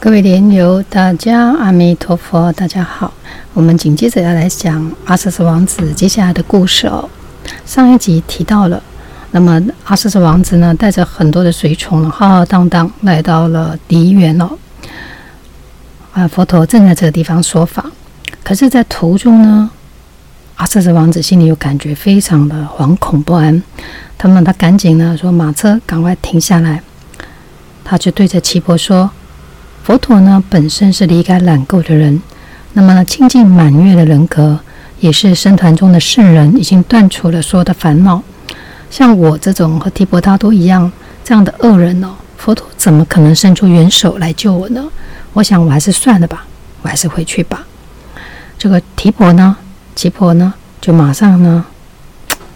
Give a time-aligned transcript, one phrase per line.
[0.00, 3.12] 各位莲友，大家阿弥陀佛，大家好。
[3.52, 7.08] 我们紧接着要来讲阿瑟斯王子接下来的故事哦。
[7.66, 8.80] 上一集提到了，
[9.32, 14.48] 那么阿瑟斯王子呢，带着很多的随从，浩浩荡荡来到了梨园哦。
[16.12, 17.84] 啊，佛陀正在这个地方说法，
[18.44, 19.68] 可是，在途中呢，
[20.54, 23.60] 阿瑟斯王子心里有感觉非常的惶恐不安。
[24.16, 26.80] 他们他赶紧呢说：“马车赶快停下来。”
[27.82, 29.10] 他就对着耆婆说。
[29.82, 32.20] 佛陀呢，本身是离开染垢的人，
[32.74, 34.58] 那么呢，清净满月的人格，
[35.00, 38.22] 也是僧团中的圣人，已经断除了所有的烦恼。
[38.90, 40.90] 像我这种和提婆达多一样
[41.24, 44.86] 这样的恶人哦，佛陀怎么可能伸出援手来救我呢？
[45.32, 46.46] 我想我还是算了吧，
[46.82, 47.66] 我还是回去吧。
[48.58, 49.56] 这个提婆呢，
[49.94, 51.64] 吉婆呢，就马上呢，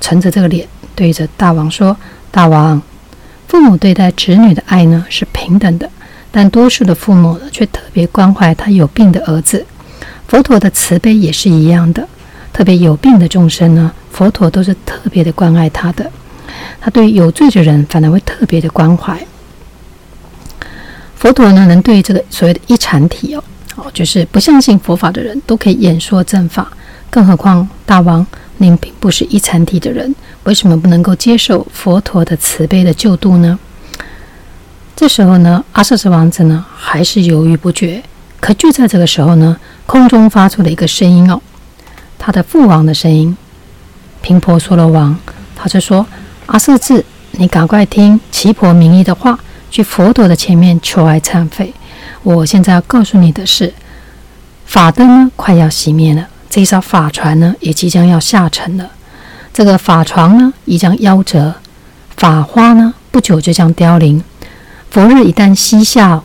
[0.00, 1.96] 沉着这个脸对着大王说
[2.30, 2.82] ：“大王，
[3.48, 5.88] 父母对待子女的爱呢，是平等的。”
[6.32, 9.64] 但多数的父母呢，却特别关怀他有病的儿子。
[10.26, 12.08] 佛陀的慈悲也是一样的，
[12.52, 16.10] 特别有病的众生呢，佛陀都是特别的关爱他的。
[16.80, 19.24] 他对有罪的人，反而会特别的关怀。
[21.16, 23.44] 佛陀呢，能对这个所谓的一禅体哦，
[23.76, 26.72] 哦，就是不相信佛法的人都可以演说正法，
[27.10, 28.26] 更何况大王
[28.56, 33.58] 您并不是一禅体的人，为什么不能够接受佛陀的慈悲的救度呢？
[34.94, 38.02] 这时候呢，阿闍世王子呢还是犹豫不决。
[38.40, 41.40] 可就在这个时候呢，空中发出了一个声音哦，
[42.18, 43.36] 他的父王的声音，
[44.20, 45.16] 频婆娑罗王，
[45.54, 46.04] 他就说
[46.46, 49.38] ：“阿瑟智，你赶快听奇婆明意的话，
[49.70, 51.72] 去佛陀的前面求哀忏悔。
[52.24, 53.72] 我现在要告诉你的是，
[54.66, 58.90] 法灯呢快要熄灭了，这艘法船呢也即将要下沉了，
[59.52, 61.54] 这个法床呢已将夭折，
[62.16, 64.22] 法花呢不久就将凋零。”
[64.92, 66.22] 佛日一旦西下，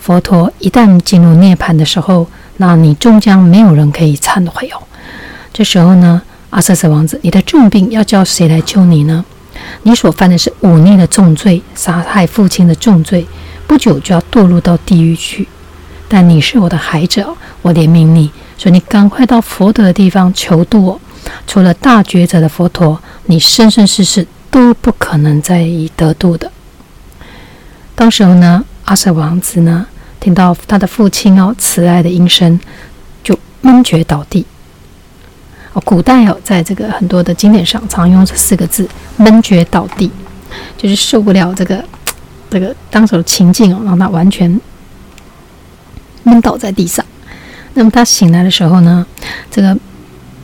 [0.00, 2.26] 佛陀一旦进入涅槃的时候，
[2.56, 4.80] 那你终将没有人可以忏悔哦。
[5.52, 9.22] 这时候呢，阿瑟瑟王子，你的重病要叫谁来救你呢？
[9.82, 13.26] 你所犯的是忤逆的重罪，杀害父亲的重罪，
[13.66, 15.46] 不久就要堕入到地狱去。
[16.08, 17.22] 但你是我的孩子，
[17.60, 21.00] 我怜悯你，所以你赶快到佛陀的地方求渡哦。
[21.46, 26.50] 除了大觉者的佛陀，你生生世世都不可能再以得度的。
[27.98, 29.84] 当时候呢，阿闍王子呢，
[30.20, 32.60] 听到他的父亲哦慈爱的音声，
[33.24, 34.46] 就闷觉倒地。
[35.72, 38.88] 哦，古代哦，在这个很多的经典上常用这四个字
[39.18, 40.08] “闷觉倒地”，
[40.78, 41.84] 就是受不了这个
[42.48, 44.60] 这个当时的情境哦，让他完全
[46.22, 47.04] 闷倒在地上。
[47.74, 49.04] 那么他醒来的时候呢，
[49.50, 49.76] 这个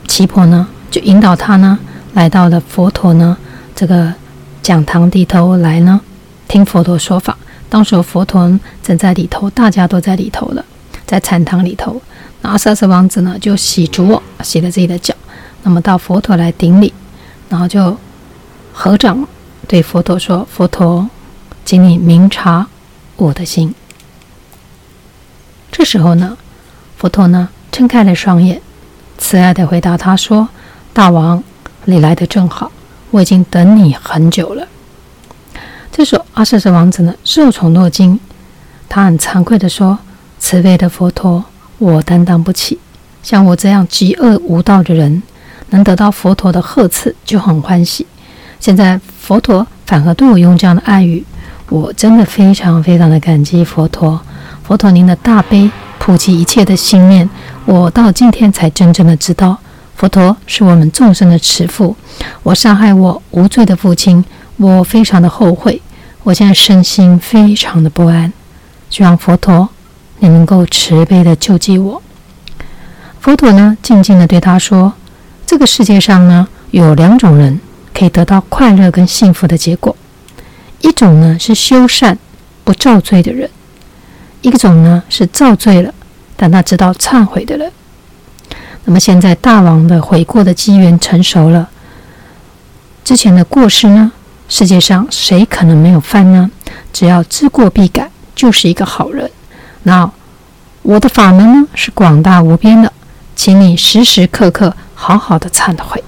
[0.09, 1.79] 奇婆呢就引导他呢
[2.15, 3.37] 来到了佛陀呢
[3.73, 4.13] 这个
[4.61, 6.01] 讲堂里头来呢
[6.49, 7.37] 听佛陀说法。
[7.75, 10.63] 当时佛陀正在里头，大家都在里头了，
[11.05, 12.01] 在禅堂里头。
[12.39, 15.13] 那阿闍世王子呢，就洗足，洗了自己的脚，
[15.63, 16.93] 那么到佛陀来顶礼，
[17.49, 17.97] 然后就
[18.71, 19.27] 合掌
[19.67, 21.09] 对佛陀说：“佛陀，
[21.65, 22.65] 请你明察
[23.17, 23.75] 我的心。”
[25.69, 26.37] 这时候呢，
[26.95, 28.61] 佛陀呢睁开了双眼，
[29.17, 30.47] 慈爱的回答他说
[30.95, 31.43] ：“大王，
[31.83, 32.71] 你来的正好，
[33.11, 34.65] 我已经等你很久了。”
[35.97, 38.19] 这时候，阿舍舍王子呢，受宠若惊，
[38.89, 39.97] 他很惭愧地说
[40.37, 41.41] ：“慈悲的佛陀，
[41.77, 42.77] 我担当不起。
[43.23, 45.23] 像我这样极恶无道的人，
[45.69, 48.05] 能得到佛陀的呵斥，就很欢喜。
[48.59, 51.23] 现在佛陀反而对我用这样的爱语，
[51.69, 54.19] 我真的非常非常的感激佛陀。
[54.65, 57.29] 佛陀您的大悲，普及一切的心念，
[57.63, 59.57] 我到今天才真正的知道，
[59.95, 61.95] 佛陀是我们众生的慈父。
[62.43, 64.25] 我杀害我无罪的父亲，
[64.57, 65.81] 我非常的后悔。”
[66.25, 68.33] 我现在身心非常的不安，
[68.89, 69.69] 希望佛陀
[70.17, 72.01] 你能够慈悲的救济我。
[73.21, 74.91] 佛陀呢，静静的对他说
[75.45, 77.59] ：“这个世界上呢，有两种人
[77.93, 79.95] 可以得到快乐跟幸福的结果，
[80.81, 82.17] 一种呢是修善
[82.63, 83.47] 不造罪的人，
[84.41, 85.93] 一种呢是造罪了，
[86.35, 87.71] 但他知道忏悔的人。
[88.85, 91.69] 那么现在大王的悔过的机缘成熟了，
[93.03, 94.11] 之前的过失呢？”
[94.47, 96.49] 世界上谁可能没有犯呢？
[96.93, 99.29] 只要知过必改，就是一个好人。
[99.83, 100.09] 那
[100.83, 102.91] 我的法门呢，是广大无边的，
[103.35, 106.03] 请你时时刻刻好好的忏悔。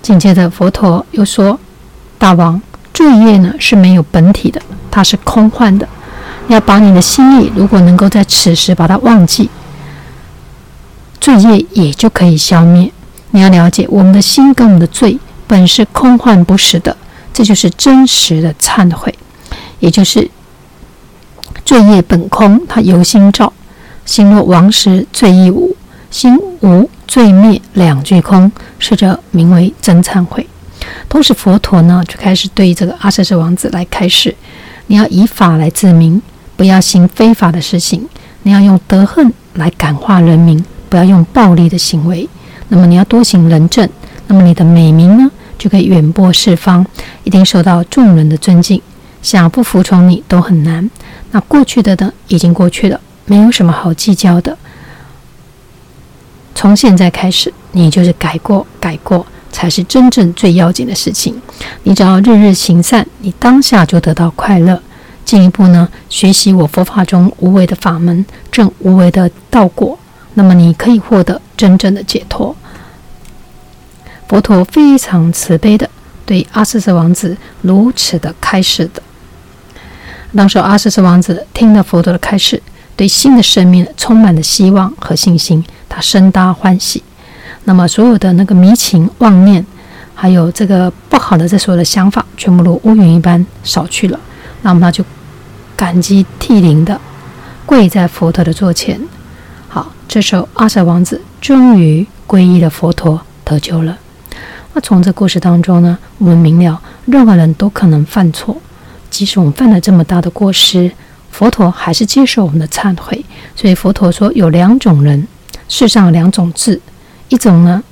[0.00, 1.58] 紧接着佛陀又说
[2.18, 2.60] ：“大王，
[2.92, 4.60] 罪业呢是没有本体的，
[4.90, 5.86] 它是空幻的。
[6.48, 9.48] 要把你的心意，如果能够在此时把它忘记，
[11.20, 12.90] 罪业也就可以消灭。
[13.30, 16.96] 你要了解，我们的心跟我们的罪。”本是空幻不实的，
[17.32, 19.14] 这就是真实的忏悔，
[19.80, 20.30] 也就是
[21.64, 23.52] 罪业本空，他由心造；
[24.04, 25.76] 心若亡时，罪亦无。
[26.10, 30.46] 心无罪灭，两俱空，是者名为真忏悔。
[31.08, 34.32] 同时，佛陀呢就开始对这个阿闍世王子来开示：
[34.86, 36.22] 你要以法来自明，
[36.56, 38.02] 不要行非法的事情；
[38.44, 42.28] 你要用德恨来感化人民，不要用暴力的行为。
[42.68, 43.88] 那么你要多行仁政，
[44.26, 46.84] 那么你的美名呢就可以远播四方，
[47.24, 48.80] 一定受到众人的尊敬。
[49.22, 50.90] 想不服从你都很难。
[51.30, 54.56] 那过去的呢已经过去了，没有什么好计较的。
[56.54, 61.40] 从现在开始，你就是改过，改过才是真正最要紧的事情。
[61.82, 64.80] 你只要日日行善，你当下就得到快乐。
[65.24, 69.98] 进一步呢，学习我佛法中无为的法门，证无为的道果，
[70.34, 72.54] 那么你可以获得真正的解脱。
[74.28, 75.88] 佛陀非常慈悲的
[76.26, 79.02] 对阿闍世王子如此的开示的。
[80.36, 82.62] 当时阿闍世王子听了佛陀的开示。
[82.96, 87.02] 对新的生命充满了希望和信心，他深大欢喜。
[87.64, 89.66] 那么，所有的那个迷情妄念，
[90.14, 94.20] 还有这个不好的这所有的想法，全部如乌云一般扫去了。
[94.62, 95.04] 那么，他就
[95.74, 97.00] 感激涕零的
[97.66, 99.00] 跪在佛陀的座前。
[99.66, 103.98] 好，这时候阿闍王子终于皈依了佛陀，得救了。
[104.74, 108.56] 那从这故事当中呢，我们明了，任何人都可能犯错，
[109.08, 110.90] 即使我们犯了这么大的过失。
[111.30, 113.24] 佛陀还是接受我们的忏悔，
[113.56, 115.26] 所以佛陀说有两种人，
[115.68, 116.80] 世上有两种智，
[117.28, 117.82] 一种呢，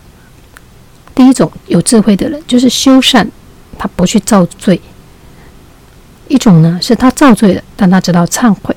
[1.15, 3.29] 第一种有智慧的人，就是修善，
[3.79, 4.79] 他不去造罪；
[6.29, 8.75] 一种呢，是他造罪了，但他知道忏悔。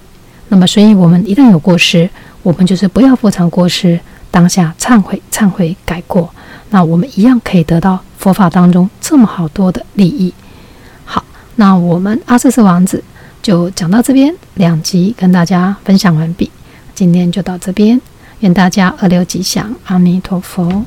[0.50, 2.10] 那么，所以我们一旦有过失，
[2.42, 4.00] 我们就是不要复藏过失，
[4.30, 6.34] 当下忏悔、忏悔、改过，
[6.70, 10.34] 那我们一样可以得到佛法当中这么好多的利益。
[11.06, 11.24] 好，
[11.56, 13.04] 那我们阿瑟斯王子。
[13.42, 16.50] 就讲到这边，两集跟大家分享完毕，
[16.96, 18.02] 今天就到这边，
[18.40, 20.84] 愿大家二六吉祥，阿弥陀佛。